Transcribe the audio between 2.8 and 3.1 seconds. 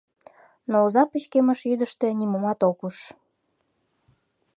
уж.